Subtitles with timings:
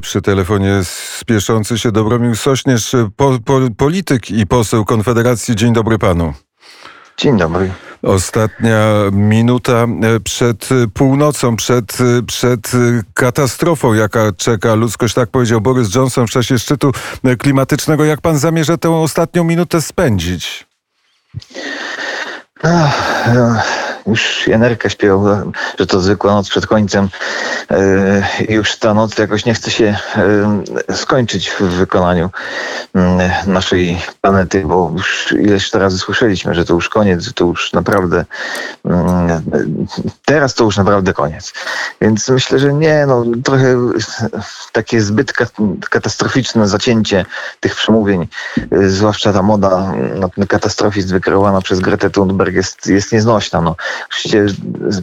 [0.00, 0.80] Przy telefonie
[1.20, 5.56] spieszący się Dobromił Sośnierz, po, po, polityk i poseł Konfederacji.
[5.56, 6.34] Dzień dobry panu.
[7.16, 7.70] Dzień dobry.
[8.02, 8.78] Ostatnia
[9.12, 12.72] minuta e, przed północą, przed, przed
[13.14, 16.92] katastrofą, jaka czeka ludzkość, tak powiedział Borys Johnson w czasie szczytu
[17.38, 18.04] klimatycznego.
[18.04, 20.66] Jak pan zamierza tę ostatnią minutę spędzić?
[22.62, 23.56] Ach, no
[24.06, 27.08] już Jenerka śpiewał, że to zwykła noc przed końcem.
[27.70, 32.30] E, już ta noc jakoś nie chce się e, skończyć w wykonaniu
[32.94, 38.24] mm, naszej planety, bo już ileś razy słyszeliśmy, że to już koniec, to już naprawdę
[38.84, 39.42] mm,
[40.24, 41.52] teraz to już naprawdę koniec.
[42.00, 43.76] Więc myślę, że nie, no trochę
[44.72, 45.32] takie zbyt
[45.90, 47.26] katastroficzne zacięcie
[47.60, 48.28] tych przemówień,
[48.72, 53.60] e, zwłaszcza ta moda na ten katastrofizm wykreowana przez Gretę Thunberg jest, jest nieznośna.
[53.60, 53.76] No.
[54.08, 54.46] Oczywiście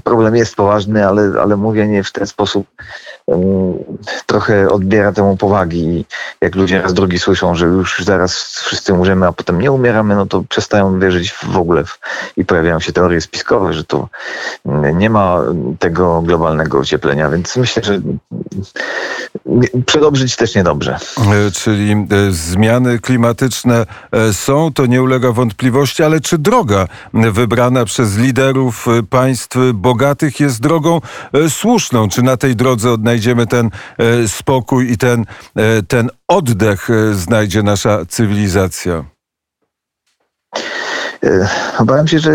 [0.03, 2.67] problem jest poważny, ale, ale mówienie w ten sposób
[3.25, 3.73] um,
[4.25, 6.05] trochę odbiera temu powagi.
[6.41, 10.25] Jak ludzie raz drugi słyszą, że już zaraz wszyscy umrzemy, a potem nie umieramy, no
[10.25, 11.99] to przestają wierzyć w ogóle w,
[12.37, 14.09] i pojawiają się teorie spiskowe, że to
[14.93, 15.41] nie ma
[15.79, 17.99] tego globalnego ocieplenia, więc myślę, że
[19.85, 20.97] przedobrzyć też niedobrze.
[21.17, 27.85] E, czyli e, zmiany klimatyczne e, są, to nie ulega wątpliwości, ale czy droga wybrana
[27.85, 31.01] przez liderów państw bogatych jest drogą
[31.49, 32.09] słuszną?
[32.09, 33.69] Czy na tej drodze odnajdziemy ten
[34.27, 35.25] spokój i ten,
[35.87, 39.05] ten oddech znajdzie nasza cywilizacja?
[41.79, 42.31] Obawiam się, że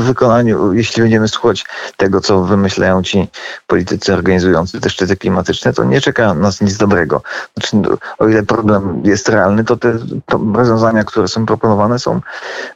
[0.00, 1.64] w wykonaniu, jeśli będziemy słuchać
[1.96, 3.28] tego, co wymyślają ci
[3.66, 7.22] politycy organizujący te szczyty klimatyczne, to nie czeka nas nic dobrego.
[7.54, 12.20] Znaczy, no, o ile problem jest realny, to te to rozwiązania, które są proponowane, są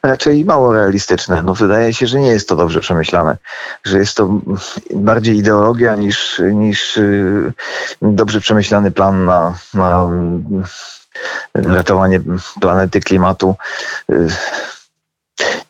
[0.02, 1.42] raczej mało realistyczne.
[1.42, 3.36] No, wydaje się, że nie jest to dobrze przemyślane,
[3.84, 4.41] że jest to
[4.94, 7.52] bardziej ideologia niż, niż y,
[8.02, 10.08] dobrze przemyślany plan na, na
[11.55, 12.20] ratowanie
[12.61, 13.56] planety, klimatu.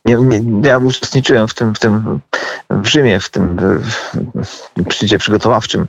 [0.09, 2.21] Y, nie, ja uczestniczyłem w tym, w tym
[2.71, 3.59] w Rzymie, w tym
[4.91, 5.87] szczycie przygotowawczym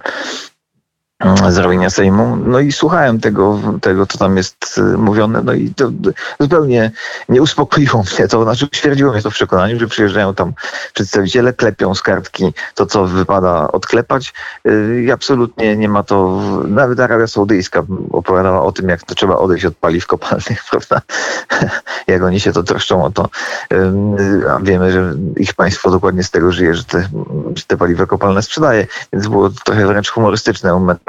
[1.50, 2.35] zrobienia Sejmu.
[2.35, 5.91] No i słuchałem tego, tego, co tam jest y, mówione, no i to
[6.40, 6.91] zupełnie
[7.30, 10.53] nie uspokoiło mnie to, znaczy utwierdziło mnie to w przekonaniu, że przyjeżdżają tam
[10.94, 14.34] przedstawiciele, klepią z kartki to, co wypada odklepać
[14.68, 19.38] y, i absolutnie nie ma to, nawet Arabia Saudyjska opowiadała o tym, jak to trzeba
[19.38, 21.01] odejść od paliw kopalnych, prawda?
[22.07, 23.30] jak oni się to troszczą o to.
[24.50, 27.09] A wiemy, że ich państwo dokładnie z tego żyje, że te,
[27.56, 31.09] że te paliwa kopalne sprzedaje, więc było trochę wręcz humorystyczne moment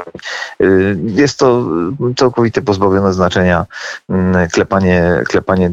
[1.05, 1.65] jest to
[2.17, 3.65] całkowite pozbawione znaczenia
[4.09, 5.71] mm, klepanie, klepanie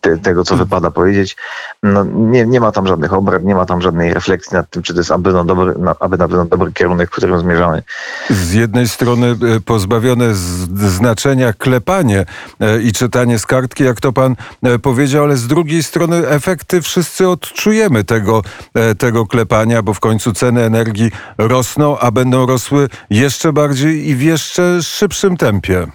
[0.00, 1.36] te, tego, co wypada powiedzieć.
[1.82, 4.94] No, nie, nie ma tam żadnych obrad, nie ma tam żadnej refleksji nad tym, czy
[4.94, 7.82] to jest aby na dobry, aby na pewno dobry kierunek, w którym zmierzamy.
[8.30, 10.34] Z jednej strony pozbawione
[10.74, 12.24] znaczenia klepanie
[12.82, 14.36] i czytanie z kartki, jak to pan
[14.82, 18.42] powiedział, ale z drugiej strony efekty wszyscy odczujemy tego,
[18.98, 24.22] tego klepania, bo w końcu ceny energii rosną, a będą rosły jeszcze bardziej i w
[24.22, 25.86] jeszcze szybszym tempie.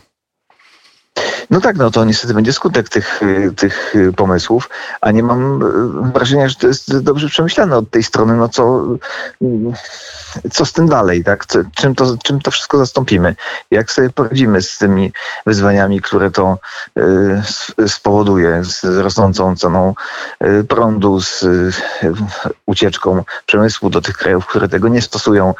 [1.55, 3.21] No tak, no to niestety będzie skutek tych,
[3.55, 4.69] tych pomysłów,
[5.01, 5.59] a nie mam
[6.13, 8.85] wrażenia, że to jest dobrze przemyślane od tej strony, no co,
[10.51, 11.45] co z tym dalej, tak?
[11.75, 13.35] Czym to, czym to wszystko zastąpimy?
[13.71, 15.13] Jak sobie poradzimy z tymi
[15.45, 16.57] wyzwaniami, które to
[17.79, 19.93] y, spowoduje z rosnącą ceną
[20.43, 21.71] y, prądu, z y,
[22.65, 25.53] ucieczką przemysłu do tych krajów, które tego nie stosują,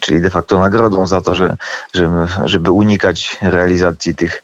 [0.00, 1.56] czyli de facto nagrodą za to, że,
[1.94, 4.42] że żeby unikać realizacji tych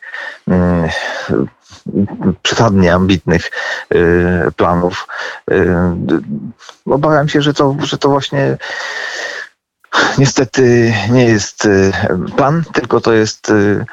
[2.43, 3.50] przesadnie ambitnych
[4.56, 5.06] planów.
[6.87, 8.59] Obawiam się, że to, że to właśnie
[10.19, 11.93] niestety nie jest y,
[12.37, 13.84] plan, tylko to jest y,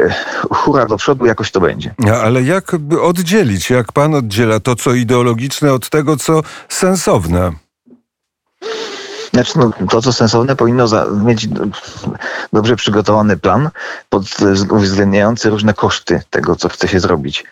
[0.00, 0.10] y,
[0.50, 1.94] hura do przodu, jakoś to będzie.
[2.22, 7.52] Ale jak oddzielić, jak pan oddziela to, co ideologiczne od tego, co sensowne?
[9.38, 11.48] Znaczy, no, to, co sensowne, powinno za, mieć
[12.52, 13.70] dobrze przygotowany plan,
[14.08, 14.22] pod,
[14.70, 17.44] uwzględniający różne koszty tego, co chce się zrobić.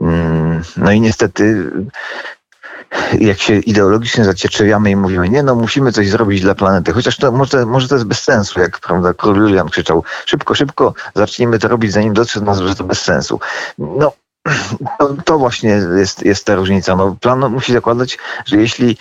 [0.00, 1.70] Mm, no i niestety
[3.20, 7.32] jak się ideologicznie zacietrzewiamy i mówimy, nie no, musimy coś zrobić dla planety, chociaż to
[7.32, 11.68] może, może to jest bez sensu, jak prawda, król Julian krzyczał, szybko, szybko, zacznijmy to
[11.68, 13.40] robić, zanim dotrze do nas, że to bez sensu.
[13.78, 14.12] No,
[14.98, 16.96] to, to, właśnie jest, jest ta różnica.
[16.96, 18.96] No, plan musi zakładać, że jeśli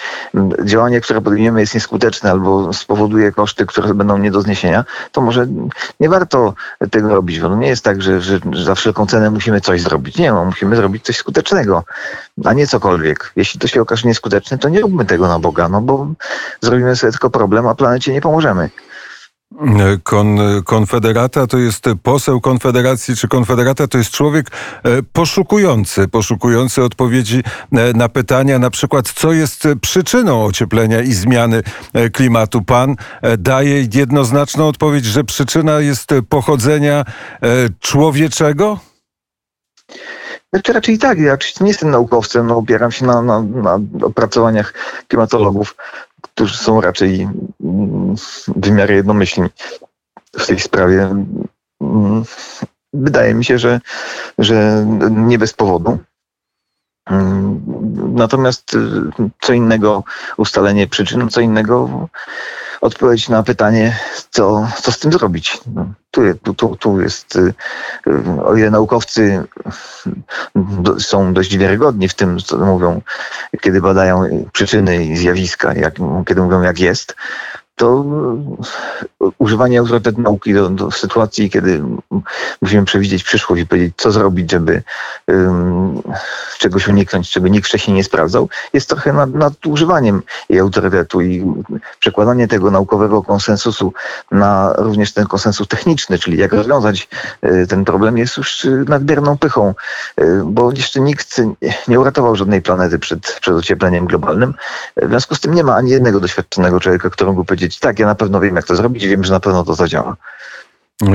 [0.63, 5.47] działanie, które podejmiemy jest nieskuteczne albo spowoduje koszty, które będą nie do zniesienia, to może
[5.99, 6.53] nie warto
[6.91, 7.39] tego robić.
[7.39, 10.17] Bo no nie jest tak, że, że, za wszelką cenę musimy coś zrobić.
[10.17, 11.83] Nie, no, musimy zrobić coś skutecznego,
[12.45, 13.31] a nie cokolwiek.
[13.35, 16.07] Jeśli to się okaże nieskuteczne, to nie róbmy tego na Boga, no bo
[16.61, 18.69] zrobimy sobie tylko problem, a planecie nie pomożemy.
[20.03, 24.47] Kon, konfederata to jest poseł Konfederacji czy Konfederata to jest człowiek
[24.83, 31.61] e, poszukujący, poszukujący odpowiedzi e, na pytania, na przykład co jest przyczyną ocieplenia i zmiany
[31.93, 32.61] e, klimatu.
[32.61, 32.95] Pan
[33.37, 37.05] daje jednoznaczną odpowiedź, że przyczyna jest pochodzenia
[37.79, 38.79] człowieczego?
[40.53, 44.73] Znaczy raczej tak, ja oczywiście nie jestem naukowcem, no, opieram się na, na, na opracowaniach
[45.07, 45.75] klimatologów,
[46.21, 47.27] którzy są raczej
[47.63, 48.15] mm,
[48.55, 49.49] w miarę jednomyślni
[50.39, 51.01] w tej sprawie.
[51.81, 52.23] Mm,
[52.93, 53.81] wydaje mi się, że,
[54.37, 55.97] że nie bez powodu.
[57.09, 57.61] Mm,
[58.15, 58.79] natomiast y,
[59.41, 60.03] co innego
[60.37, 62.07] ustalenie przyczyn, co innego
[62.81, 63.99] odpowiedź na pytanie,
[64.29, 65.59] co, co z tym zrobić.
[65.75, 67.53] No, tu, tu, tu jest, y,
[68.07, 69.43] y, o ile naukowcy
[70.99, 73.01] są dość wiarygodni w tym, co mówią,
[73.61, 75.95] kiedy badają przyczyny i zjawiska, jak,
[76.27, 77.15] kiedy mówią, jak jest,
[77.79, 78.05] to
[79.37, 81.83] używanie autorytet nauki do, do, sytuacji, kiedy
[82.61, 84.83] musimy przewidzieć przyszłość i powiedzieć, co zrobić, żeby
[85.27, 86.01] um,
[86.57, 91.53] czegoś uniknąć, czego nikt wcześniej nie sprawdzał, jest trochę nad, nadużywaniem jej autorytetu i
[91.99, 93.93] przekładanie tego naukowego konsensusu
[94.31, 97.07] na również ten konsensus techniczny, czyli jak rozwiązać
[97.43, 99.73] y, ten problem, jest już nadmierną pychą,
[100.45, 101.41] bo jeszcze nikt
[101.87, 104.53] nie uratował żadnej planety przed, przed ociepleniem globalnym.
[104.97, 108.05] W związku z tym nie ma ani jednego doświadczonego człowieka, mógłby powiedzieć, powiedzieć, tak, ja
[108.05, 110.15] na pewno wiem, jak to zrobić, wiem, że na pewno to zadziała.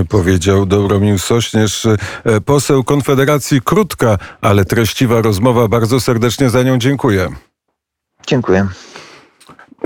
[0.08, 1.96] Powiedział Dobromił Sośnierz, e,
[2.44, 3.60] poseł Konfederacji.
[3.64, 5.68] Krótka, ale treściwa rozmowa.
[5.68, 7.28] Bardzo serdecznie za nią dziękuję.
[8.26, 8.66] Dziękuję.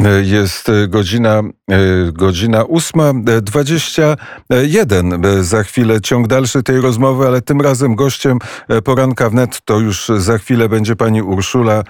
[0.04, 5.42] E, jest godzina, e, godzina 8.21.
[5.42, 8.38] Za chwilę ciąg dalszy tej rozmowy, ale tym razem gościem
[8.84, 11.82] poranka wnet to już za chwilę będzie pani Urszula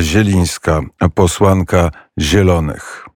[0.00, 0.80] Zielińska,
[1.14, 3.05] posłanka Zielonych.